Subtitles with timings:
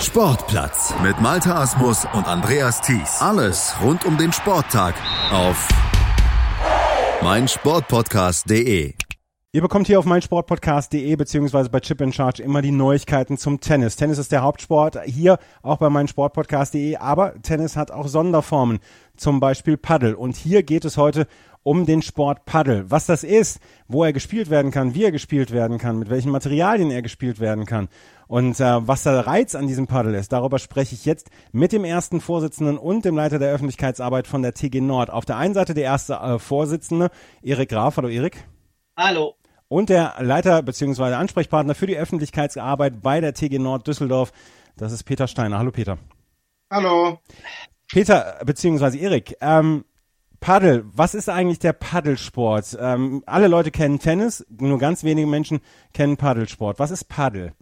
[0.00, 3.20] Sportplatz mit Malta Asmus und Andreas Thies.
[3.20, 4.94] Alles rund um den Sporttag
[5.30, 5.68] auf
[7.22, 8.94] meinsportpodcast.de.
[9.52, 13.96] Ihr bekommt hier auf meinsportpodcast.de beziehungsweise bei Chip in Charge immer die Neuigkeiten zum Tennis.
[13.96, 18.78] Tennis ist der Hauptsport, hier auch bei meinsportpodcast.de, aber Tennis hat auch Sonderformen,
[19.16, 20.16] zum Beispiel Paddle.
[20.16, 21.26] Und hier geht es heute
[21.62, 22.90] um den Sport Paddle.
[22.90, 26.30] Was das ist, wo er gespielt werden kann, wie er gespielt werden kann, mit welchen
[26.30, 27.88] Materialien er gespielt werden kann
[28.30, 31.82] und äh, was der Reiz an diesem Paddle ist, darüber spreche ich jetzt mit dem
[31.82, 35.10] ersten Vorsitzenden und dem Leiter der Öffentlichkeitsarbeit von der TG Nord.
[35.10, 37.10] Auf der einen Seite der erste äh, Vorsitzende,
[37.42, 37.96] Erik Graf.
[37.96, 38.46] Hallo Erik.
[38.96, 39.34] Hallo.
[39.66, 41.14] Und der Leiter bzw.
[41.14, 44.32] Ansprechpartner für die Öffentlichkeitsarbeit bei der TG Nord Düsseldorf,
[44.76, 45.58] das ist Peter Steiner.
[45.58, 45.98] Hallo Peter.
[46.70, 47.18] Hallo.
[47.90, 48.96] Peter bzw.
[48.96, 49.84] Erik, ähm,
[50.40, 52.76] Paddel, was ist eigentlich der Paddelsport?
[52.80, 55.60] Ähm, alle Leute kennen Tennis, nur ganz wenige Menschen
[55.92, 56.78] kennen Paddelsport.
[56.78, 57.52] Was ist Paddel?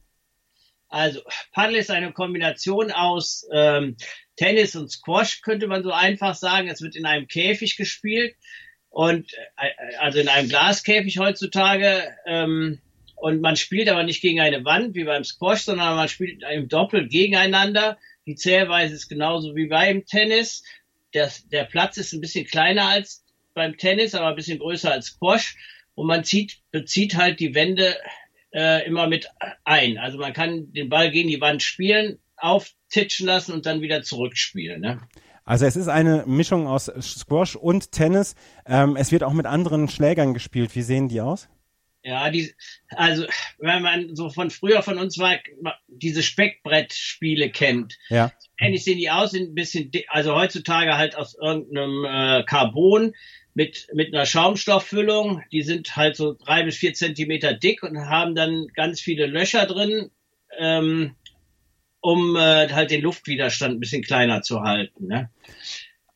[0.89, 1.21] Also
[1.53, 3.97] Paddel ist eine Kombination aus ähm,
[4.37, 6.69] Tennis und Squash, könnte man so einfach sagen.
[6.69, 8.37] Es wird in einem Käfig gespielt
[8.89, 12.05] und äh, also in einem Glaskäfig heutzutage.
[12.27, 12.81] Ähm,
[13.17, 16.69] und man spielt aber nicht gegen eine Wand wie beim Squash, sondern man spielt im
[16.69, 17.99] Doppel gegeneinander.
[18.27, 20.63] Die Zählweise ist genauso wie beim Tennis.
[21.13, 25.07] Das, der Platz ist ein bisschen kleiner als beim Tennis, aber ein bisschen größer als
[25.07, 25.57] Squash.
[25.95, 27.97] Und man zieht, bezieht halt die Wände
[28.53, 29.29] äh, immer mit
[29.65, 29.99] ein.
[29.99, 34.81] Also man kann den Ball gegen die Wand spielen, auftitschen lassen und dann wieder zurückspielen.
[34.81, 35.01] Ne?
[35.45, 38.35] Also es ist eine Mischung aus Squash und Tennis.
[38.67, 40.75] Ähm, es wird auch mit anderen Schlägern gespielt.
[40.77, 41.49] Wie sehen die aus?
[42.09, 42.55] Ja, die,
[42.89, 43.27] also
[43.59, 45.37] wenn man so von früher von uns war,
[45.89, 48.33] diese Speckbrettspiele kennt, ja.
[48.59, 53.13] ähnlich sehen die aus, sind ein bisschen, also heutzutage halt aus irgendeinem äh, Carbon
[53.53, 55.43] mit, mit einer Schaumstofffüllung.
[55.53, 59.67] Die sind halt so drei bis vier Zentimeter dick und haben dann ganz viele Löcher
[59.67, 60.11] drin,
[60.59, 61.15] ähm,
[62.01, 65.09] um äh, halt den Luftwiderstand ein bisschen kleiner zu halten.
[65.09, 65.29] Ne?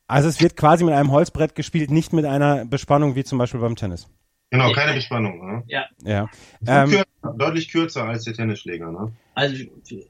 [0.07, 3.59] Also es wird quasi mit einem Holzbrett gespielt, nicht mit einer Bespannung wie zum Beispiel
[3.59, 4.09] beim Tennis.
[4.53, 5.43] Genau, keine Bespannung.
[5.43, 5.63] Ne?
[5.65, 5.87] Ja.
[6.03, 6.29] ja.
[6.67, 8.91] Ähm, kürzer, deutlich kürzer als der Tennisschläger.
[8.91, 9.11] Ne?
[9.33, 9.63] Also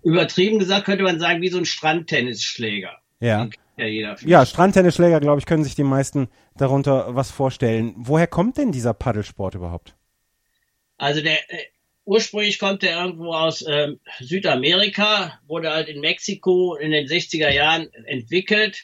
[0.04, 2.92] übertrieben gesagt könnte man sagen, wie so ein Strandtennisschläger.
[3.22, 3.48] Ja.
[3.78, 6.28] Ja, jeder ja, Strandtennisschläger, glaube ich, können sich die meisten
[6.58, 7.94] darunter was vorstellen.
[7.96, 9.96] Woher kommt denn dieser Paddelsport überhaupt?
[10.98, 11.64] Also der äh,
[12.04, 17.88] ursprünglich kommt der irgendwo aus ähm, Südamerika, wurde halt in Mexiko in den 60er Jahren
[18.08, 18.84] entwickelt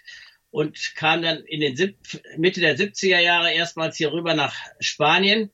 [0.51, 1.97] und kam dann in den Sieb
[2.37, 5.51] Mitte der 70er Jahre erstmals hier rüber nach Spanien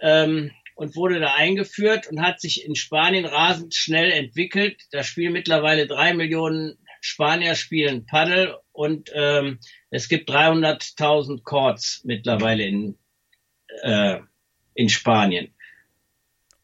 [0.00, 4.82] ähm, und wurde da eingeführt und hat sich in Spanien rasend schnell entwickelt.
[4.90, 12.64] Da spielen mittlerweile drei Millionen Spanier spielen Paddel und ähm, es gibt 300.000 Courts mittlerweile
[12.64, 12.98] in,
[13.82, 14.20] äh,
[14.74, 15.53] in Spanien.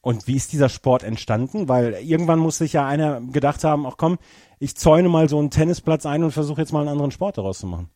[0.02, 1.68] Und wie ist dieser Sport entstanden?
[1.68, 4.18] Weil irgendwann muss sich ja einer gedacht haben, ach komm,
[4.58, 7.58] ich zäune mal so einen Tennisplatz ein und versuche jetzt mal einen anderen Sport daraus
[7.58, 7.90] zu machen.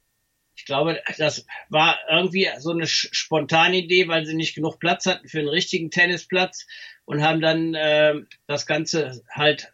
[0.56, 5.28] Ich glaube, das war irgendwie so eine spontane Idee, weil sie nicht genug Platz hatten
[5.28, 6.66] für einen richtigen Tennisplatz
[7.04, 8.14] und haben dann äh,
[8.46, 9.72] das Ganze halt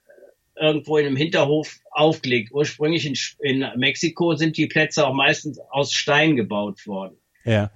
[0.57, 2.53] irgendwo in einem Hinterhof aufgelegt.
[2.53, 7.17] Ursprünglich in, in Mexiko sind die Plätze auch meistens aus Stein gebaut worden.
[7.45, 7.71] Ja.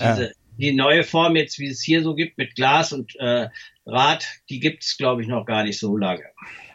[0.00, 0.34] Diese, äh.
[0.60, 3.48] Die neue Form jetzt, wie es hier so gibt, mit Glas und äh,
[3.86, 6.22] Rad, die gibt es, glaube ich, noch gar nicht so lange.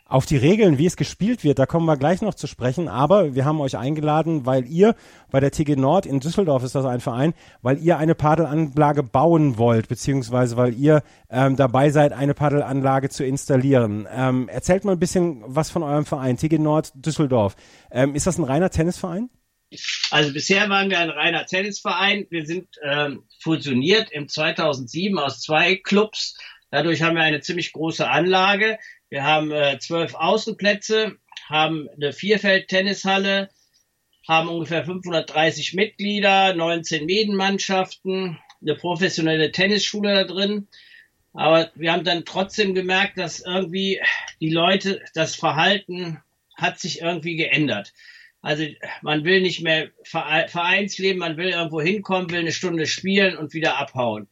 [0.08, 2.88] Auf die Regeln, wie es gespielt wird, da kommen wir gleich noch zu sprechen.
[2.88, 4.96] Aber wir haben euch eingeladen, weil ihr
[5.30, 9.60] bei der TG Nord in Düsseldorf ist das ein Verein, weil ihr eine Paddelanlage bauen
[9.60, 14.08] wollt, beziehungsweise weil ihr ähm, dabei seid, eine Paddelanlage zu installieren.
[14.12, 17.56] Ähm, erzählt mal ein bisschen was von eurem Verein, TG Nord Düsseldorf.
[17.92, 19.30] Ähm, ist das ein reiner Tennisverein?
[20.12, 22.28] Also bisher waren wir ein reiner Tennisverein.
[22.30, 26.38] Wir sind ähm, fusioniert im 2007 aus zwei Clubs.
[26.72, 28.78] Dadurch haben wir eine ziemlich große Anlage.
[29.10, 31.18] Wir haben äh, zwölf Außenplätze,
[31.48, 33.50] haben eine Vierfeld-Tennishalle,
[34.28, 40.68] haben ungefähr 530 Mitglieder, 19 Medienmannschaften, eine professionelle Tennisschule da drin.
[41.34, 44.02] Aber wir haben dann trotzdem gemerkt, dass irgendwie
[44.40, 46.22] die Leute, das Verhalten
[46.56, 47.94] hat sich irgendwie geändert.
[48.46, 48.64] Also
[49.02, 53.80] man will nicht mehr Vereinsleben, man will irgendwo hinkommen, will eine Stunde spielen und wieder
[53.80, 54.28] abhauen.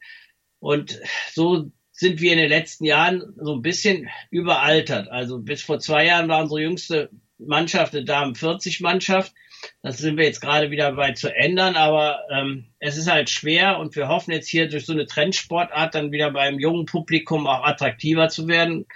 [0.60, 1.00] Und
[1.32, 5.08] so sind wir in den letzten Jahren so ein bisschen überaltert.
[5.08, 9.34] Also bis vor zwei Jahren war unsere jüngste Mannschaft eine Damen 40 Mannschaft.
[9.82, 13.80] Das sind wir jetzt gerade wieder bei zu ändern, aber ähm, es ist halt schwer
[13.80, 17.64] und wir hoffen jetzt hier durch so eine Trendsportart dann wieder beim jungen Publikum auch
[17.64, 18.86] attraktiver zu werden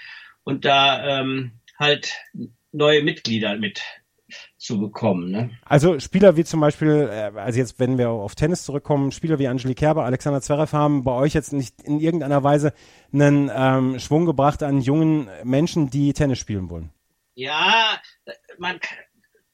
[0.44, 2.14] und da ähm, halt
[2.70, 3.82] neue Mitglieder mit
[4.58, 5.30] zu bekommen.
[5.30, 5.50] Ne?
[5.64, 9.46] Also Spieler wie zum Beispiel, äh, also jetzt wenn wir auf Tennis zurückkommen, Spieler wie
[9.46, 12.74] Angelique Kerber, Alexander Zverev haben bei euch jetzt nicht in irgendeiner Weise
[13.12, 16.90] einen ähm, Schwung gebracht an jungen Menschen, die Tennis spielen wollen.
[17.34, 18.00] Ja,
[18.58, 18.80] man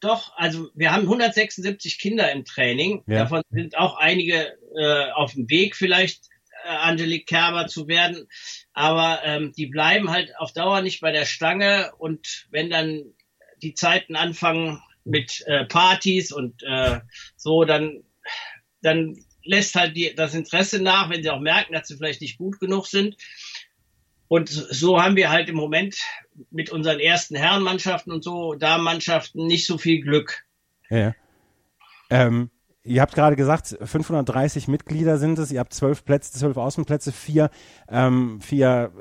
[0.00, 3.02] doch, also wir haben 176 Kinder im Training.
[3.06, 3.20] Ja.
[3.20, 6.28] Davon sind auch einige äh, auf dem Weg vielleicht
[6.64, 8.26] äh, Angelique Kerber zu werden.
[8.72, 13.14] Aber ähm, die bleiben halt auf Dauer nicht bei der Stange und wenn dann
[13.62, 17.00] die Zeiten anfangen mit äh, Partys und äh,
[17.36, 18.02] so, dann,
[18.82, 22.38] dann lässt halt die, das Interesse nach, wenn sie auch merken, dass sie vielleicht nicht
[22.38, 23.16] gut genug sind.
[24.28, 25.96] Und so haben wir halt im Moment
[26.50, 30.44] mit unseren ersten Herrenmannschaften und so Damenmannschaften nicht so viel Glück.
[30.88, 31.14] Ja.
[32.10, 32.50] Ähm,
[32.82, 37.50] ihr habt gerade gesagt, 530 Mitglieder sind es, ihr habt zwölf Plätze, zwölf Außenplätze, vier,
[37.88, 38.92] ähm, vier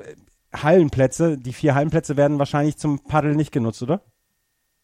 [0.54, 1.38] Hallenplätze.
[1.38, 4.04] Die vier Hallenplätze werden wahrscheinlich zum Paddel nicht genutzt, oder?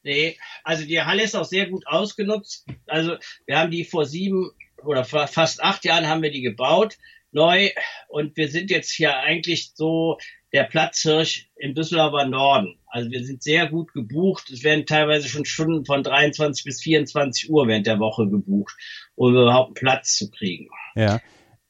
[0.02, 2.67] Nee, also die Halle ist auch sehr gut ausgenutzt.
[2.87, 3.17] Also
[3.47, 4.50] wir haben die vor sieben
[4.82, 6.97] oder fast acht Jahren haben wir die gebaut,
[7.32, 7.70] neu.
[8.08, 10.19] Und wir sind jetzt hier eigentlich so
[10.52, 12.79] der Platzhirsch im Düsseldorfer Norden.
[12.87, 14.50] Also wir sind sehr gut gebucht.
[14.50, 18.76] Es werden teilweise schon Stunden von 23 bis 24 Uhr während der Woche gebucht,
[19.14, 20.69] um überhaupt einen Platz zu kriegen.
[20.97, 21.20] Ja.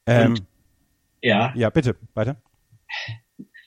[0.07, 0.47] Ähm, und,
[1.21, 1.53] ja.
[1.55, 2.41] Ja, bitte, weiter.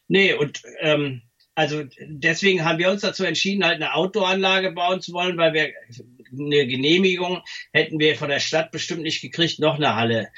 [0.08, 1.22] Nee, und ähm,
[1.54, 5.72] also deswegen haben wir uns dazu entschieden, halt eine Outdoor-Anlage bauen zu wollen, weil wir
[6.32, 7.42] eine Genehmigung
[7.72, 10.28] hätten wir von der Stadt bestimmt nicht gekriegt, noch eine Halle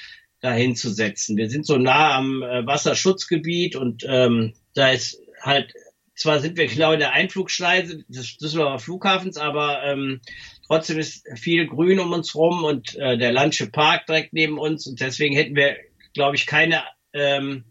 [0.40, 1.36] dahin zu setzen.
[1.36, 5.72] Wir sind so nah am äh, Wasserschutzgebiet und ähm, da ist halt,
[6.14, 10.20] zwar sind wir genau in der Einflugschneise des Düsseldorfer Flughafens, aber ähm,
[10.66, 14.86] trotzdem ist viel Grün um uns rum und äh, der Landsche Park direkt neben uns
[14.86, 15.76] und deswegen hätten wir,
[16.12, 16.82] glaube ich, keine
[17.14, 17.64] ähm,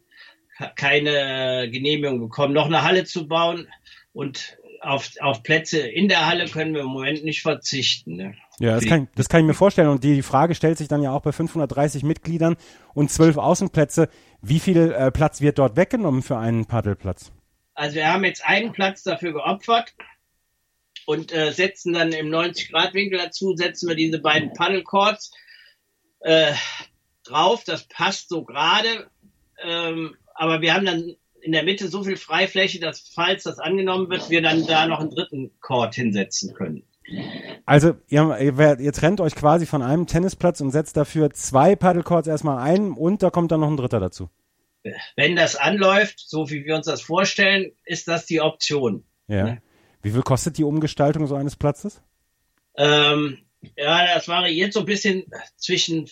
[0.75, 3.67] keine Genehmigung bekommen, noch eine Halle zu bauen
[4.13, 8.15] und auf, auf Plätze in der Halle können wir im Moment nicht verzichten.
[8.15, 8.35] Ne?
[8.59, 9.89] Ja, das kann, das kann ich mir vorstellen.
[9.89, 12.55] Und die Frage stellt sich dann ja auch bei 530 Mitgliedern
[12.93, 14.09] und zwölf Außenplätze.
[14.41, 17.31] Wie viel äh, Platz wird dort weggenommen für einen Paddelplatz?
[17.73, 19.93] Also wir haben jetzt einen Platz dafür geopfert
[21.05, 25.31] und äh, setzen dann im 90-Grad-Winkel dazu, setzen wir diese beiden Paddlecourts
[26.21, 26.53] äh,
[27.25, 27.63] drauf.
[27.65, 29.09] Das passt so gerade.
[29.61, 34.09] Ähm, aber wir haben dann in der Mitte so viel Freifläche, dass falls das angenommen
[34.09, 36.83] wird, wir dann da noch einen dritten Court hinsetzen können.
[37.65, 42.27] Also ihr, ihr, ihr, trennt euch quasi von einem Tennisplatz und setzt dafür zwei Paddlecourts
[42.27, 44.29] erstmal ein und da kommt dann noch ein dritter dazu.
[45.15, 49.03] Wenn das anläuft, so wie wir uns das vorstellen, ist das die Option.
[49.27, 49.43] Ja.
[49.43, 49.61] Ne?
[50.01, 52.01] Wie viel kostet die Umgestaltung so eines Platzes?
[52.75, 53.39] Ähm,
[53.75, 55.25] ja, das variiert so ein bisschen
[55.57, 56.09] zwischen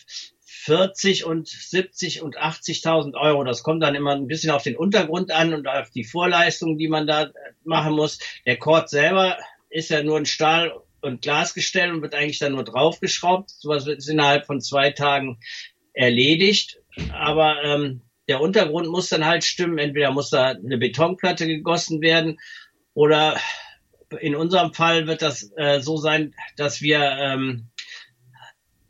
[0.66, 3.44] 40 und 70 und 80.000 Euro.
[3.44, 6.88] Das kommt dann immer ein bisschen auf den Untergrund an und auf die Vorleistung, die
[6.88, 7.32] man da
[7.66, 8.20] machen muss.
[8.46, 9.38] Der Court selber
[9.70, 13.50] ist ja nur ein Stahl- und Glasgestell und wird eigentlich dann nur draufgeschraubt.
[13.50, 15.38] Sowas wird innerhalb von zwei Tagen
[15.92, 16.80] erledigt.
[17.12, 19.80] Aber ähm, der Untergrund muss dann halt stimmen.
[19.80, 22.40] Entweder muss da eine Betonplatte gegossen werden
[22.94, 23.38] oder
[24.22, 27.68] in unserem Fall wird das äh, so sein, dass wir ähm,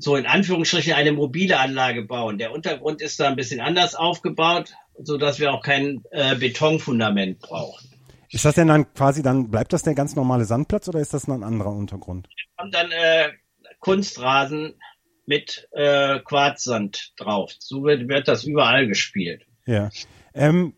[0.04, 2.38] so in Anführungsstrichen eine mobile Anlage bauen.
[2.38, 7.40] Der Untergrund ist da ein bisschen anders aufgebaut, so dass wir auch kein äh, Betonfundament
[7.40, 7.90] brauchen.
[8.30, 11.28] Ist das denn dann quasi dann, bleibt das der ganz normale Sandplatz oder ist das
[11.28, 12.28] ein anderer Untergrund?
[12.28, 13.30] Wir haben dann äh,
[13.80, 14.74] Kunstrasen
[15.26, 17.52] mit äh, Quarzsand drauf.
[17.60, 19.46] So wird, wird das überall gespielt.
[19.66, 19.90] Ja.
[20.34, 20.74] Ähm,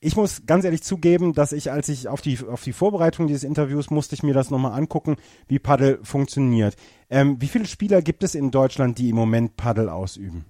[0.00, 3.44] ich muss ganz ehrlich zugeben, dass ich, als ich auf die, auf die Vorbereitung dieses
[3.44, 5.16] Interviews musste ich mir das nochmal angucken,
[5.48, 6.76] wie Paddel funktioniert.
[7.10, 10.44] Ähm, wie viele Spieler gibt es in Deutschland, die im Moment Paddel ausüben?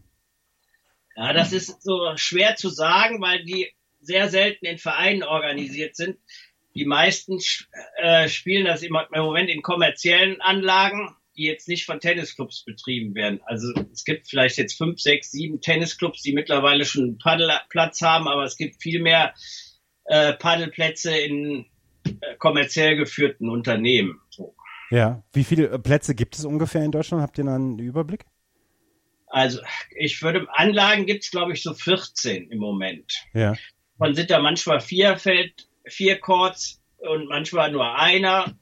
[1.17, 3.69] Ja, das ist so schwer zu sagen, weil die
[4.01, 6.19] sehr selten in Vereinen organisiert sind.
[6.75, 7.39] Die meisten
[7.97, 13.41] äh, spielen das im Moment in kommerziellen Anlagen die jetzt nicht von Tennisclubs betrieben werden.
[13.47, 18.27] Also es gibt vielleicht jetzt fünf, sechs, sieben Tennisclubs, die mittlerweile schon einen Paddelplatz haben,
[18.27, 19.33] aber es gibt viel mehr
[20.07, 21.67] äh, Paddelplätze in
[22.05, 24.21] äh, kommerziell geführten Unternehmen.
[24.31, 24.55] So.
[24.91, 27.23] Ja, wie viele äh, Plätze gibt es ungefähr in Deutschland?
[27.23, 28.25] Habt ihr da einen Überblick?
[29.27, 29.61] Also
[29.95, 33.27] ich würde, Anlagen gibt es glaube ich so 14 im Moment.
[33.35, 33.55] Ja.
[33.99, 38.57] Von sind da manchmal vier Feld, vier Courts und manchmal nur einer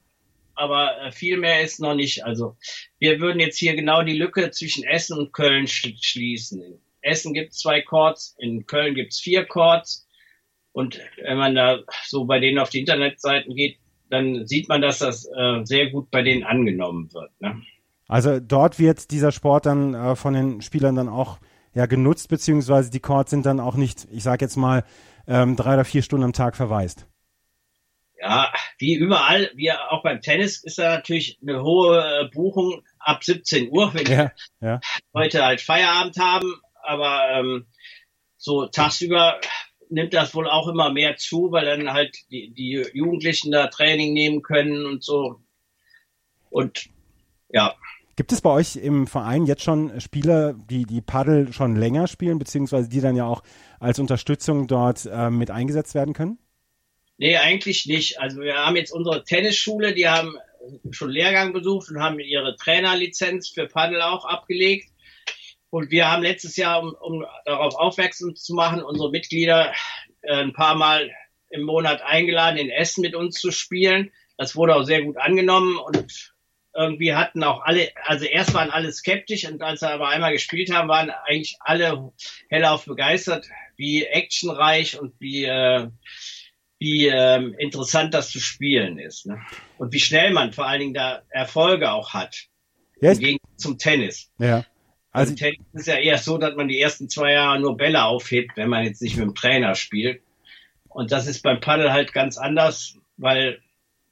[0.57, 2.25] aber äh, viel mehr ist noch nicht.
[2.25, 2.57] Also
[2.99, 6.61] wir würden jetzt hier genau die Lücke zwischen Essen und Köln schließen.
[6.61, 10.07] In Essen gibt es zwei Chords, in Köln gibt es vier Chords.
[10.71, 13.77] Und wenn man da so bei denen auf die Internetseiten geht,
[14.09, 17.31] dann sieht man, dass das äh, sehr gut bei denen angenommen wird.
[17.39, 17.61] Ne?
[18.07, 21.39] Also dort wird dieser Sport dann äh, von den Spielern dann auch
[21.73, 24.83] ja genutzt, beziehungsweise die Chords sind dann auch nicht, ich sage jetzt mal,
[25.27, 27.05] ähm, drei oder vier Stunden am Tag verwaist.
[28.19, 33.23] Ja, wie überall, wie auch beim Tennis, ist da natürlich eine hohe äh, Buchung ab
[33.23, 34.79] 17 Uhr, wenn ja, ja.
[35.13, 36.55] heute halt Feierabend haben.
[36.81, 37.67] Aber ähm,
[38.37, 39.39] so tagsüber
[39.89, 44.13] nimmt das wohl auch immer mehr zu, weil dann halt die, die Jugendlichen da Training
[44.13, 45.39] nehmen können und so.
[46.49, 46.87] Und
[47.49, 47.75] ja.
[48.15, 52.39] Gibt es bei euch im Verein jetzt schon Spieler, die die Paddel schon länger spielen,
[52.39, 53.43] beziehungsweise die dann ja auch
[53.79, 56.39] als Unterstützung dort äh, mit eingesetzt werden können?
[57.17, 58.19] Nee, eigentlich nicht.
[58.19, 60.35] Also wir haben jetzt unsere Tennisschule, die haben
[60.91, 64.89] schon Lehrgang besucht und haben ihre Trainerlizenz für Paddel auch abgelegt.
[65.69, 69.73] Und wir haben letztes Jahr, um, um darauf aufmerksam zu machen, unsere Mitglieder
[70.21, 71.11] äh, ein paar Mal
[71.49, 74.11] im Monat eingeladen, in Essen mit uns zu spielen.
[74.37, 76.33] Das wurde auch sehr gut angenommen und
[76.77, 80.71] irgendwie hatten auch alle, also erst waren alle skeptisch und als wir aber einmal gespielt
[80.71, 82.11] haben, waren eigentlich alle
[82.49, 83.47] hellauf begeistert,
[83.77, 85.87] wie actionreich und wie, äh,
[86.77, 89.25] wie äh, interessant das zu spielen ist.
[89.25, 89.41] Ne?
[89.79, 92.45] Und wie schnell man vor allen Dingen da Erfolge auch hat.
[93.01, 94.31] Ja, Im Gegensatz zum Tennis.
[94.37, 94.63] Ja.
[95.17, 98.03] Also, also Tennis ist ja eher so, dass man die ersten zwei Jahre nur Bälle
[98.05, 100.21] aufhebt, wenn man jetzt nicht mit dem Trainer spielt.
[100.89, 103.59] Und das ist beim Paddel halt ganz anders, weil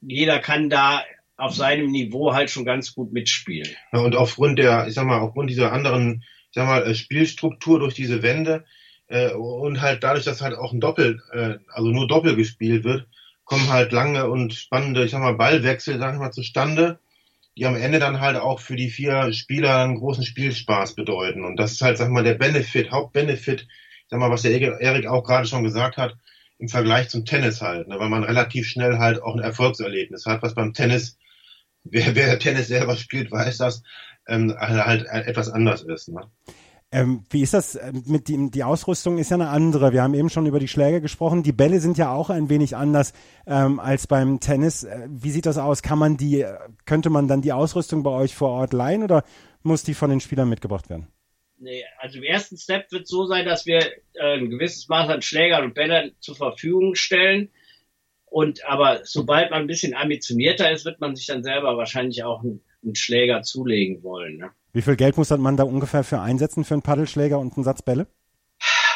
[0.00, 1.02] jeder kann da
[1.36, 3.68] auf seinem Niveau halt schon ganz gut mitspielen.
[3.92, 7.78] Ja, und aufgrund der, ich sag mal, aufgrund dieser anderen, ich sag mal, äh, Spielstruktur
[7.78, 8.64] durch diese Wände
[9.08, 13.06] äh, und halt dadurch, dass halt auch ein Doppel, äh, also nur Doppel gespielt wird,
[13.44, 16.98] kommen halt lange und spannende, ich sag mal, Ballwechsel, sag ich mal, zustande,
[17.56, 21.44] die am Ende dann halt auch für die vier Spieler einen großen Spielspaß bedeuten.
[21.44, 23.66] Und das ist halt, sag mal, der Benefit, Hauptbenefit,
[24.08, 26.16] sag mal, was der Erik auch gerade schon gesagt hat,
[26.58, 30.42] im Vergleich zum Tennis halt, ne, weil man relativ schnell halt auch ein Erfolgserlebnis hat,
[30.42, 31.18] was beim Tennis
[31.90, 33.82] wer, wer Tennis selber spielt, weiß das,
[34.26, 36.08] ähm, halt etwas anders ist.
[36.08, 36.22] Ne?
[36.96, 39.92] Ähm, wie ist das ähm, mit dem, die Ausrüstung ist ja eine andere.
[39.92, 41.42] Wir haben eben schon über die Schläge gesprochen.
[41.42, 43.12] Die Bälle sind ja auch ein wenig anders
[43.46, 44.84] ähm, als beim Tennis.
[44.84, 45.82] Äh, wie sieht das aus?
[45.82, 46.46] Kann man die,
[46.86, 49.24] könnte man dann die Ausrüstung bei euch vor Ort leihen oder
[49.62, 51.08] muss die von den Spielern mitgebracht werden?
[51.58, 53.80] Nee, also im ersten Step wird so sein, dass wir
[54.14, 57.50] äh, ein gewisses Maß an Schlägern und Bällern zur Verfügung stellen.
[58.24, 62.42] Und aber sobald man ein bisschen ambitionierter ist, wird man sich dann selber wahrscheinlich auch
[62.42, 64.38] einen, einen Schläger zulegen wollen.
[64.38, 64.50] Ne?
[64.76, 67.80] Wie viel Geld muss man da ungefähr für einsetzen für einen Paddelschläger und einen Satz
[67.80, 68.08] Bälle?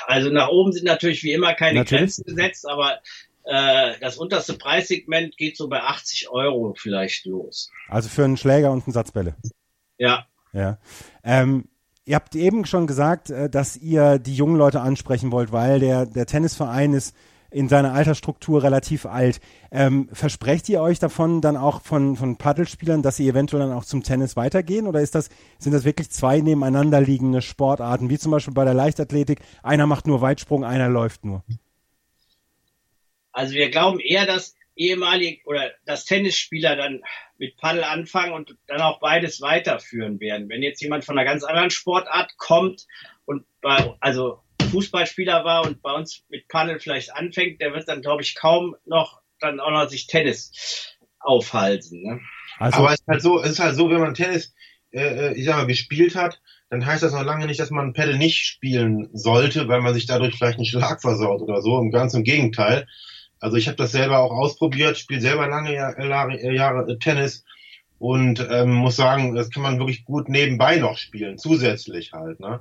[0.07, 2.01] Also nach oben sind natürlich wie immer keine natürlich.
[2.01, 2.99] Grenzen gesetzt, aber
[3.45, 7.71] äh, das unterste Preissegment geht so bei 80 Euro vielleicht los.
[7.89, 9.37] Also für einen Schläger und einen Satz Bälle.
[9.97, 10.27] Ja.
[10.53, 10.77] Ja.
[11.25, 11.65] Ähm,
[12.05, 16.05] ihr habt eben schon gesagt, äh, dass ihr die jungen Leute ansprechen wollt, weil der,
[16.05, 17.17] der Tennisverein ist
[17.51, 19.41] in seiner Altersstruktur relativ alt.
[19.71, 23.85] Ähm, versprecht ihr euch davon dann auch von, von Paddelspielern, dass sie eventuell dann auch
[23.85, 24.87] zum Tennis weitergehen?
[24.87, 28.75] Oder ist das, sind das wirklich zwei nebeneinander liegende Sportarten, wie zum Beispiel bei der
[28.75, 29.41] Leichtathletik?
[29.63, 31.45] Einer macht nur Weitsprung, einer läuft nur.
[33.33, 37.03] Also wir glauben eher, dass ehemalige oder dass Tennisspieler dann
[37.39, 40.49] mit Paddel anfangen und dann auch beides weiterführen werden.
[40.49, 42.87] Wenn jetzt jemand von einer ganz anderen Sportart kommt
[43.27, 44.41] und bei, also
[44.71, 48.77] Fußballspieler war und bei uns mit Paddel vielleicht anfängt, der wird dann, glaube ich, kaum
[48.87, 52.03] noch dann auch noch sich Tennis aufhalten.
[52.03, 52.21] Ne?
[52.59, 54.55] Also, Aber es ist halt so, es ist halt so, wenn man Tennis,
[54.93, 57.93] äh, äh, ich sag mal, gespielt hat, dann heißt das noch lange nicht, dass man
[57.93, 61.79] Paddle nicht spielen sollte, weil man sich dadurch vielleicht einen Schlag versaut oder so.
[61.79, 62.87] Im ganzen Gegenteil.
[63.41, 67.45] Also ich habe das selber auch ausprobiert, spiele selber lange Jahre, Jahre Tennis
[67.99, 72.39] und ähm, muss sagen, das kann man wirklich gut nebenbei noch spielen, zusätzlich halt.
[72.41, 72.61] Ne?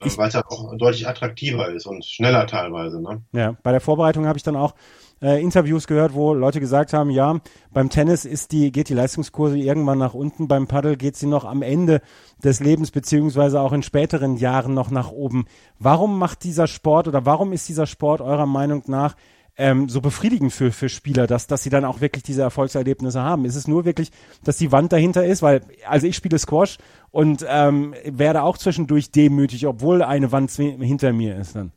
[0.00, 3.00] Weil es ja auch deutlich attraktiver ist und schneller teilweise.
[3.00, 3.22] Ne?
[3.32, 4.74] Ja, bei der Vorbereitung habe ich dann auch
[5.20, 7.40] äh, Interviews gehört, wo Leute gesagt haben, ja,
[7.72, 11.44] beim Tennis ist die, geht die Leistungskurse irgendwann nach unten, beim Paddel geht sie noch
[11.44, 12.00] am Ende
[12.42, 15.46] des Lebens beziehungsweise auch in späteren Jahren noch nach oben.
[15.78, 19.16] Warum macht dieser Sport oder warum ist dieser Sport eurer Meinung nach
[19.60, 23.44] ähm, so befriedigend für, für Spieler, dass, dass sie dann auch wirklich diese Erfolgserlebnisse haben?
[23.44, 24.12] Ist es nur wirklich,
[24.44, 25.42] dass die Wand dahinter ist?
[25.42, 26.78] Weil, also ich spiele Squash
[27.10, 31.72] und ähm, werde auch zwischendurch demütig, obwohl eine Wand hinter mir ist dann.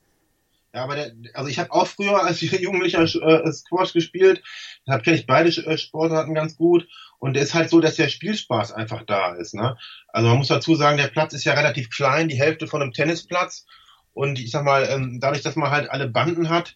[0.73, 4.41] Ja, aber der, also ich habe auch früher als Jugendlicher äh, Squash gespielt,
[4.85, 6.87] deshalb kenne ich beide äh, Sportarten ganz gut
[7.19, 9.53] und es ist halt so, dass der Spielspaß einfach da ist.
[9.53, 9.77] Ne?
[10.07, 12.93] Also man muss dazu sagen, der Platz ist ja relativ klein, die Hälfte von einem
[12.93, 13.65] Tennisplatz
[14.13, 16.75] und ich sag mal, ähm, dadurch, dass man halt alle Banden hat,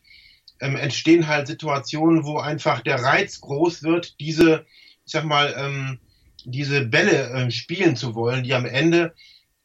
[0.59, 4.65] ähm, entstehen halt Situationen, wo einfach der Reiz groß wird, diese,
[5.05, 5.99] ich sag mal, ähm,
[6.45, 9.13] diese Bälle äh, spielen zu wollen, die am Ende,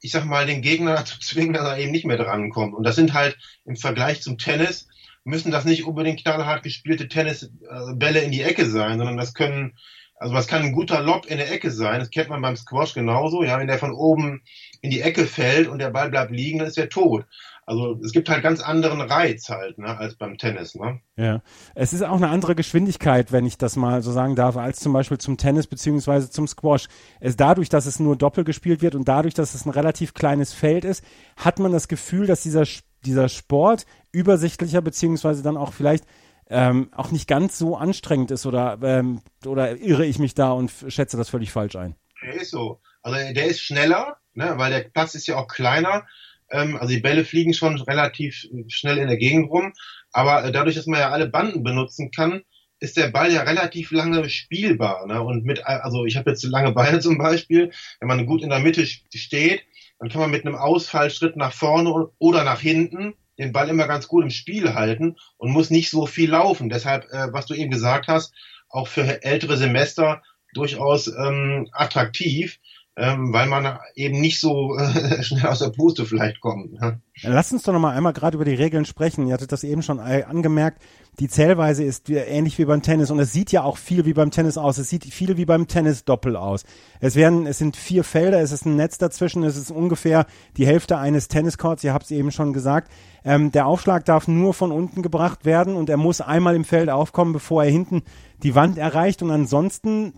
[0.00, 2.74] ich sag mal, den Gegner dazu zwingen, dass er eben nicht mehr drankommt.
[2.74, 4.88] Und das sind halt im Vergleich zum Tennis,
[5.24, 9.76] müssen das nicht unbedingt knallhart gespielte Tennisbälle in die Ecke sein, sondern das können,
[10.16, 12.94] also was kann ein guter Lob in der Ecke sein, das kennt man beim Squash
[12.94, 14.42] genauso, ja, wenn der von oben
[14.80, 17.26] in die Ecke fällt und der Ball bleibt liegen, dann ist er tot.
[17.66, 21.00] Also es gibt halt ganz anderen Reiz halt, ne, als beim Tennis, ne?
[21.16, 21.42] Ja.
[21.74, 24.92] Es ist auch eine andere Geschwindigkeit, wenn ich das mal so sagen darf, als zum
[24.92, 26.88] Beispiel zum Tennis beziehungsweise zum Squash.
[27.20, 30.52] Es dadurch, dass es nur doppelt gespielt wird und dadurch, dass es ein relativ kleines
[30.52, 31.04] Feld ist,
[31.36, 32.64] hat man das Gefühl, dass dieser
[33.04, 36.04] dieser Sport übersichtlicher beziehungsweise dann auch vielleicht
[36.48, 40.72] ähm, auch nicht ganz so anstrengend ist oder, ähm, oder irre ich mich da und
[40.88, 41.94] schätze das völlig falsch ein?
[42.22, 42.80] Der ist so.
[43.02, 46.06] Also der ist schneller, ne, weil der Platz ist ja auch kleiner.
[46.50, 49.72] Ähm, also die Bälle fliegen schon relativ schnell in der Gegend rum.
[50.12, 52.42] Aber äh, dadurch, dass man ja alle Banden benutzen kann,
[52.80, 55.06] ist der Ball ja relativ lange spielbar.
[55.06, 55.22] Ne?
[55.22, 57.70] Und mit, also ich habe jetzt lange Beine zum Beispiel,
[58.00, 59.62] wenn man gut in der Mitte steht,
[59.98, 64.08] dann kann man mit einem Ausfallschritt nach vorne oder nach hinten den Ball immer ganz
[64.08, 66.68] gut im Spiel halten und muss nicht so viel laufen.
[66.68, 68.34] Deshalb, äh, was du eben gesagt hast,
[68.68, 70.22] auch für ältere Semester
[70.54, 72.58] durchaus ähm, attraktiv,
[72.96, 76.72] ähm, weil man eben nicht so äh, schnell aus der Puste vielleicht kommt.
[76.72, 77.00] Ne?
[77.22, 79.26] Lass uns doch noch mal einmal gerade über die Regeln sprechen.
[79.26, 80.82] Ihr hattet das eben schon angemerkt.
[81.18, 84.30] Die Zählweise ist ähnlich wie beim Tennis und es sieht ja auch viel wie beim
[84.30, 84.78] Tennis aus.
[84.78, 86.64] Es sieht viel wie beim Tennis Doppel aus.
[86.98, 90.66] Es werden, es sind vier Felder, es ist ein Netz dazwischen, es ist ungefähr die
[90.66, 91.84] Hälfte eines Tenniscourts.
[91.84, 92.90] Ihr habt es eben schon gesagt.
[93.24, 96.88] Ähm, der Aufschlag darf nur von unten gebracht werden und er muss einmal im Feld
[96.88, 98.02] aufkommen, bevor er hinten
[98.42, 100.14] die Wand erreicht und ansonsten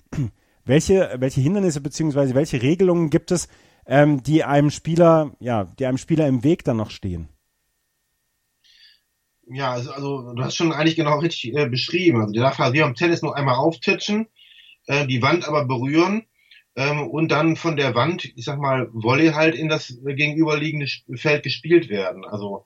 [0.64, 3.48] welche, welche Hindernisse beziehungsweise welche Regelungen gibt es,
[3.86, 7.28] ähm, die einem Spieler, ja, die einem Spieler im Weg dann noch stehen?
[9.46, 12.20] Ja, also, also du hast schon eigentlich genau richtig äh, beschrieben.
[12.20, 14.28] Also der darf halt wie am Tennis nur einmal auftitschen,
[14.86, 16.26] äh, die Wand aber berühren
[16.76, 21.42] ähm, und dann von der Wand, ich sag mal, Volley halt in das gegenüberliegende Feld
[21.42, 22.24] gespielt werden.
[22.24, 22.64] Also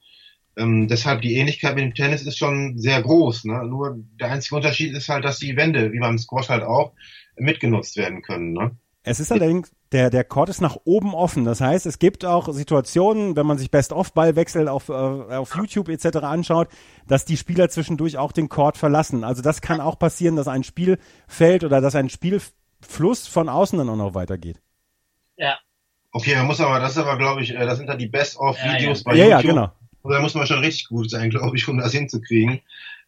[0.56, 3.44] ähm, deshalb die Ähnlichkeit mit dem Tennis ist schon sehr groß.
[3.44, 3.64] Ne?
[3.66, 6.92] Nur der einzige Unterschied ist halt, dass die Wände, wie beim Squash halt auch,
[7.36, 8.52] mitgenutzt werden können.
[8.52, 8.76] Ne?
[9.02, 11.44] Es ist allerdings, der, der Court ist nach oben offen.
[11.44, 16.16] Das heißt, es gibt auch Situationen, wenn man sich Best-of-Ballwechsel auf, äh, auf YouTube etc.
[16.18, 16.68] anschaut,
[17.06, 19.22] dass die Spieler zwischendurch auch den Court verlassen.
[19.22, 20.98] Also das kann auch passieren, dass ein Spiel
[21.28, 24.60] fällt oder dass ein Spielfluss von außen dann auch noch weitergeht.
[25.36, 25.58] Ja.
[26.10, 29.04] Okay, man muss aber, das ist aber, glaube ich, äh, das sind dann die Best-of-Videos
[29.04, 29.04] ja, ja.
[29.04, 29.16] bei YouTube.
[29.18, 29.70] Ja, ja, genau.
[30.06, 32.60] Und da muss man schon richtig gut sein, glaube ich, um das hinzukriegen.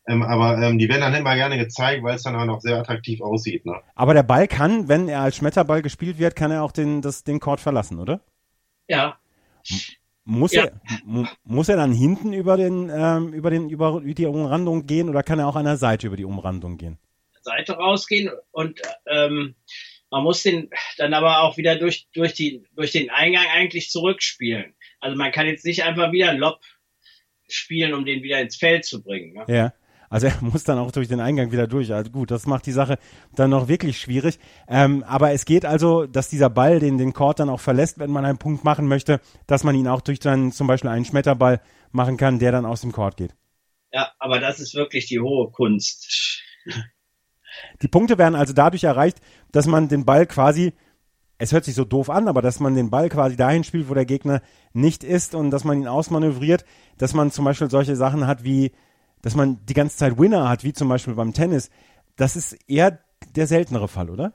[0.09, 2.77] Ähm, aber ähm, die werden dann immer gerne gezeigt, weil es dann auch noch sehr
[2.77, 3.65] attraktiv aussieht.
[3.67, 3.77] Ne?
[3.95, 7.23] Aber der Ball kann, wenn er als Schmetterball gespielt wird, kann er auch den, das,
[7.23, 8.21] den Court verlassen, oder?
[8.89, 9.19] Ja.
[10.25, 10.65] Muss, ja.
[10.65, 10.81] Er,
[11.45, 15.39] muss er dann hinten über, den, ähm, über, den, über die Umrandung gehen oder kann
[15.39, 16.99] er auch an der Seite über die Umrandung gehen?
[17.43, 19.55] Seite rausgehen und ähm,
[20.11, 24.75] man muss den dann aber auch wieder durch, durch, die, durch den Eingang eigentlich zurückspielen.
[25.01, 26.61] Also man kann jetzt nicht einfach wieder einen Lob
[27.49, 29.35] spielen, um den wieder ins Feld zu bringen.
[29.35, 29.45] Ne?
[29.49, 29.73] Ja.
[30.11, 31.93] Also er muss dann auch durch den Eingang wieder durch.
[31.93, 32.99] Also gut, das macht die Sache
[33.35, 34.39] dann noch wirklich schwierig.
[34.67, 38.11] Ähm, aber es geht also, dass dieser Ball den, den Court dann auch verlässt, wenn
[38.11, 41.61] man einen Punkt machen möchte, dass man ihn auch durch dann zum Beispiel einen Schmetterball
[41.93, 43.35] machen kann, der dann aus dem Court geht.
[43.93, 46.43] Ja, aber das ist wirklich die hohe Kunst.
[47.83, 49.19] Die Punkte werden also dadurch erreicht,
[49.53, 50.75] dass man den Ball quasi
[51.39, 53.95] es hört sich so doof an, aber dass man den Ball quasi dahin spielt, wo
[53.95, 56.65] der Gegner nicht ist und dass man ihn ausmanövriert,
[56.99, 58.73] dass man zum Beispiel solche Sachen hat wie
[59.23, 61.71] dass man die ganze Zeit Winner hat, wie zum Beispiel beim Tennis,
[62.17, 63.01] das ist eher
[63.35, 64.33] der seltenere Fall, oder?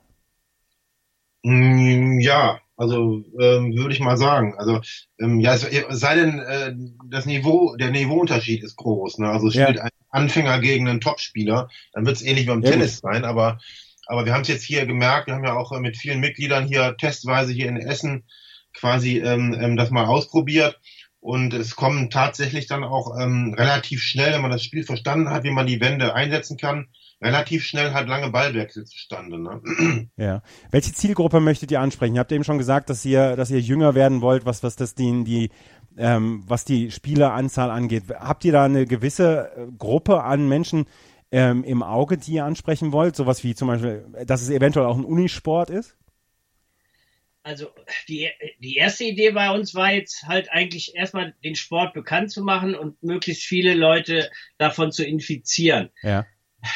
[1.44, 4.56] Mm, ja, also ähm, würde ich mal sagen.
[4.58, 4.82] Also
[5.20, 6.74] ähm, ja, es, sei denn, äh,
[7.10, 9.20] das Niveau, der Niveauunterschied ist groß.
[9.20, 9.30] Ne?
[9.30, 9.84] Also spielt ja.
[9.84, 13.26] ein Anfänger gegen einen Topspieler, dann wird es ähnlich wie beim ja, Tennis sein.
[13.26, 13.60] Aber
[14.06, 15.28] aber wir haben es jetzt hier gemerkt.
[15.28, 18.26] Wir haben ja auch äh, mit vielen Mitgliedern hier testweise hier in Essen
[18.74, 20.80] quasi ähm, ähm, das mal ausprobiert.
[21.20, 25.46] Und es kommen tatsächlich dann auch ähm, relativ schnell, wenn man das Spiel verstanden hat,
[25.46, 26.88] wie man die Wände einsetzen kann,
[27.22, 29.40] relativ schnell halt lange Ballwechsel zustande.
[29.40, 30.10] Ne?
[30.18, 30.42] Ja.
[30.72, 32.16] Welche Zielgruppe möchtet ihr ansprechen?
[32.16, 34.96] Ihr habt eben schon gesagt, dass ihr, dass ihr jünger werden wollt, was, was das
[34.96, 35.50] die, die
[35.98, 38.04] ähm, was die Spieleranzahl angeht.
[38.20, 40.86] Habt ihr da eine gewisse äh, Gruppe an Menschen
[41.34, 43.16] ähm, im Auge, die ihr ansprechen wollt?
[43.16, 45.98] Sowas wie zum Beispiel, dass es eventuell auch ein Unisport ist?
[47.44, 47.70] also
[48.08, 52.42] die, die erste Idee bei uns war jetzt halt eigentlich erstmal den Sport bekannt zu
[52.42, 55.90] machen und möglichst viele Leute davon zu infizieren.
[56.02, 56.26] Ja.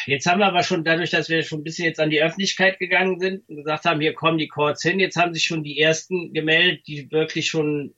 [0.06, 2.78] Jetzt haben wir aber schon dadurch, dass wir schon ein bisschen jetzt an die Öffentlichkeit
[2.78, 5.80] gegangen sind und gesagt haben, hier kommen die Courts hin, jetzt haben sich schon die
[5.80, 7.96] ersten gemeldet, die wirklich schon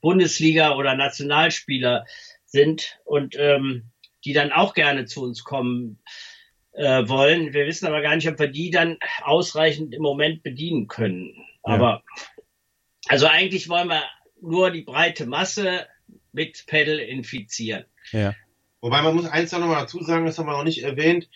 [0.00, 2.06] Bundesliga oder Nationalspieler
[2.46, 3.90] sind und ähm,
[4.24, 5.98] die dann auch gerne zu uns kommen
[6.72, 7.52] äh, wollen.
[7.52, 11.34] Wir wissen aber gar nicht, ob wir die dann ausreichend im Moment bedienen können.
[11.62, 12.02] Aber
[13.08, 14.02] also eigentlich wollen wir
[14.40, 15.86] nur die breite Masse
[16.32, 17.84] mit Pedal infizieren.
[18.12, 18.34] Ja.
[18.80, 21.28] Wobei man muss eins noch mal dazu sagen, das haben wir noch nicht erwähnt.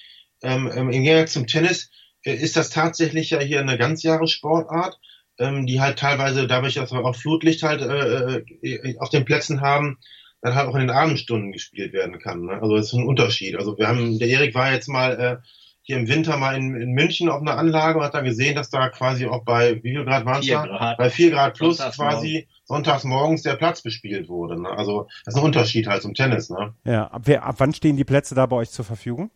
[0.43, 1.91] Ähm, ähm, Im Gegensatz zum Tennis
[2.25, 4.99] äh, ist das tatsächlich ja hier eine Ganzjahressportart,
[5.39, 9.61] ähm, die halt teilweise dadurch, dass wir auch Flutlicht halt äh, äh, auf den Plätzen
[9.61, 9.99] haben,
[10.41, 12.45] dann halt auch in den Abendstunden gespielt werden kann.
[12.45, 12.53] Ne?
[12.61, 13.57] Also das ist ein Unterschied.
[13.57, 15.37] Also wir haben, der Erik war jetzt mal äh,
[15.83, 18.69] hier im Winter mal in, in München auf einer Anlage und hat dann gesehen, dass
[18.69, 20.95] da quasi auch bei, wie viel Grad waren es da?
[20.99, 24.61] Bei vier Grad plus Sonntags quasi sonntags morgens der Platz bespielt wurde.
[24.61, 24.69] Ne?
[24.69, 26.51] Also das ist ein Unterschied halt zum Tennis.
[26.51, 26.75] Ne?
[26.85, 29.31] Ja, ab, wer, ab wann stehen die Plätze da bei euch zur Verfügung?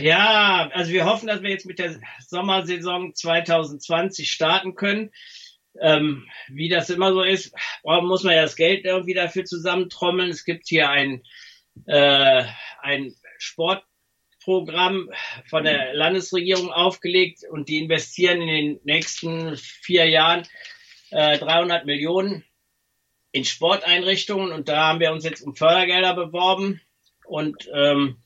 [0.00, 5.10] Ja, also wir hoffen, dass wir jetzt mit der Sommersaison 2020 starten können.
[5.80, 10.30] Ähm, wie das immer so ist, muss man ja das Geld irgendwie dafür zusammentrommeln.
[10.30, 11.22] Es gibt hier ein,
[11.86, 12.44] äh,
[12.80, 15.10] ein Sportprogramm
[15.48, 20.46] von der Landesregierung aufgelegt und die investieren in den nächsten vier Jahren
[21.10, 22.44] äh, 300 Millionen
[23.32, 26.80] in Sporteinrichtungen und da haben wir uns jetzt um Fördergelder beworben
[27.26, 28.22] und ähm,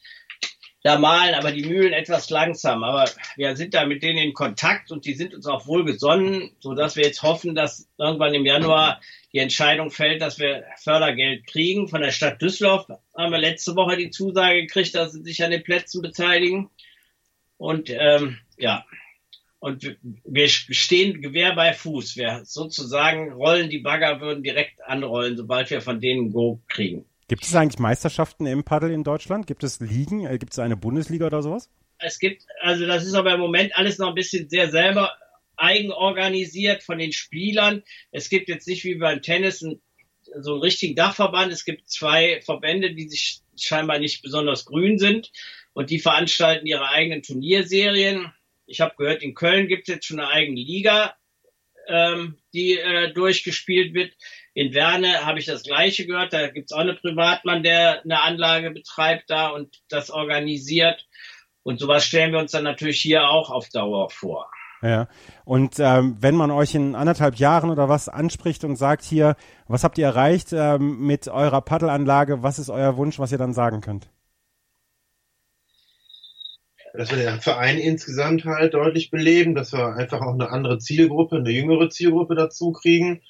[0.83, 2.83] da malen aber die Mühlen etwas langsam.
[2.85, 6.75] Aber wir sind da mit denen in Kontakt und die sind uns auch wohlgesonnen, so
[6.75, 9.01] dass wir jetzt hoffen, dass irgendwann im Januar
[9.33, 11.88] die Entscheidung fällt, dass wir Fördergeld kriegen.
[11.88, 15.51] Von der Stadt Düsseldorf haben wir letzte Woche die Zusage gekriegt, dass sie sich an
[15.51, 16.71] den Plätzen beteiligen.
[17.59, 18.85] Und ähm, ja,
[19.59, 22.16] und wir stehen Gewehr bei Fuß.
[22.16, 27.05] Wir sozusagen rollen die Bagger, würden direkt anrollen, sobald wir von denen Go kriegen.
[27.31, 29.47] Gibt es eigentlich Meisterschaften im Paddel in Deutschland?
[29.47, 30.27] Gibt es Ligen?
[30.27, 31.71] Äh, gibt es eine Bundesliga oder sowas?
[31.99, 35.12] Es gibt, also das ist aber im Moment alles noch ein bisschen sehr selber
[35.57, 37.85] eigenorganisiert von den Spielern.
[38.11, 41.53] Es gibt jetzt nicht wie beim Tennis so einen richtigen Dachverband.
[41.53, 45.31] Es gibt zwei Verbände, die sich scheinbar nicht besonders grün sind
[45.73, 48.33] und die veranstalten ihre eigenen Turnierserien.
[48.66, 51.14] Ich habe gehört, in Köln gibt es jetzt schon eine eigene Liga,
[51.87, 54.14] ähm, die äh, durchgespielt wird.
[54.61, 56.35] In Werne habe ich das Gleiche gehört.
[56.35, 61.09] Da gibt es auch einen Privatmann, der eine Anlage betreibt da und das organisiert.
[61.62, 64.51] Und sowas stellen wir uns dann natürlich hier auch auf Dauer vor.
[64.83, 65.09] Ja,
[65.46, 69.35] und ähm, wenn man euch in anderthalb Jahren oder was anspricht und sagt hier,
[69.66, 73.55] was habt ihr erreicht ähm, mit eurer Paddelanlage, was ist euer Wunsch, was ihr dann
[73.55, 74.11] sagen könnt?
[76.92, 81.37] Dass wir den Verein insgesamt halt deutlich beleben, dass wir einfach auch eine andere Zielgruppe,
[81.37, 83.23] eine jüngere Zielgruppe dazu kriegen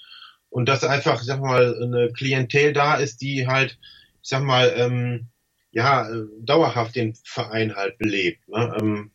[0.51, 3.79] und dass einfach, ich sag mal, eine Klientel da ist, die halt,
[4.23, 5.29] ich sag mal, ähm,
[5.73, 8.77] ja, äh, dauerhaft den Verein halt belebt, ne?
[8.81, 9.11] ähm,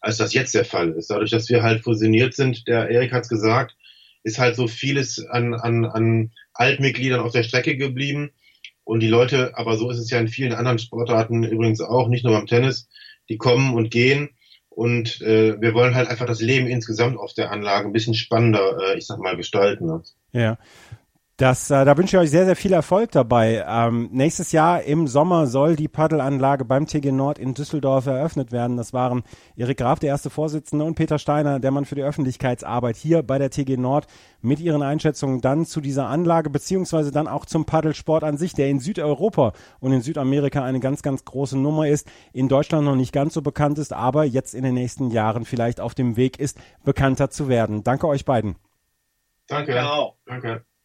[0.00, 1.10] als das jetzt der Fall ist.
[1.10, 3.76] Dadurch, dass wir halt fusioniert sind, der Erik hat's gesagt,
[4.22, 8.30] ist halt so vieles an, an, an Altmitgliedern auf der Strecke geblieben.
[8.84, 12.24] Und die Leute, aber so ist es ja in vielen anderen Sportarten übrigens auch, nicht
[12.24, 12.88] nur beim Tennis,
[13.28, 14.30] die kommen und gehen.
[14.78, 18.78] Und äh, wir wollen halt einfach das Leben insgesamt auf der Anlage ein bisschen spannender,
[18.80, 19.86] äh, ich sag mal, gestalten.
[19.86, 20.02] Ne?
[20.30, 20.56] Ja.
[21.38, 23.64] Das, äh, da wünsche ich euch sehr, sehr viel Erfolg dabei.
[23.64, 28.76] Ähm, nächstes Jahr im Sommer soll die Paddelanlage beim TG Nord in Düsseldorf eröffnet werden.
[28.76, 29.22] Das waren
[29.54, 33.38] Erik Graf, der erste Vorsitzende, und Peter Steiner, der Mann für die Öffentlichkeitsarbeit hier bei
[33.38, 34.08] der TG Nord
[34.40, 38.68] mit ihren Einschätzungen dann zu dieser Anlage, beziehungsweise dann auch zum Paddelsport an sich, der
[38.68, 43.12] in Südeuropa und in Südamerika eine ganz, ganz große Nummer ist, in Deutschland noch nicht
[43.12, 46.58] ganz so bekannt ist, aber jetzt in den nächsten Jahren vielleicht auf dem Weg ist,
[46.82, 47.84] bekannter zu werden.
[47.84, 48.56] Danke euch beiden.
[49.46, 49.74] Danke.
[49.74, 50.16] Genau.
[50.26, 50.64] Danke.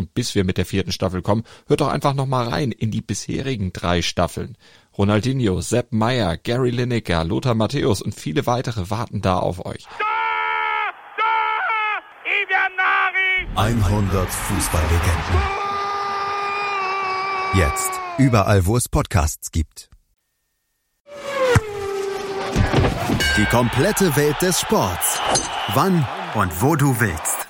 [0.00, 2.90] Und bis wir mit der vierten Staffel kommen, hört doch einfach noch mal rein in
[2.90, 4.56] die bisherigen drei Staffeln.
[4.96, 9.84] Ronaldinho, Sepp Meyer, Gary Lineker, Lothar Matthäus und viele weitere warten da auf euch.
[13.56, 15.42] 100 Fußballlegenden.
[17.56, 19.90] Jetzt überall, wo es Podcasts gibt.
[23.36, 25.20] Die komplette Welt des Sports.
[25.74, 27.49] Wann und wo du willst.